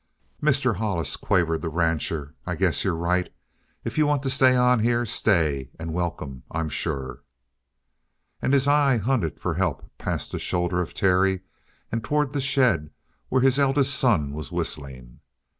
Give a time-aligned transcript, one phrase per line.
[0.41, 0.77] "Mr.
[0.77, 3.31] Hollis," quavered the rancher, "I guess you're right.
[3.83, 7.21] If you want to stay on here, stay and welcome, I'm sure."
[8.41, 11.41] And his eye hunted for help past the shoulder of Terry
[11.91, 12.89] and toward the shed,
[13.29, 15.19] where his eldest son was whistling.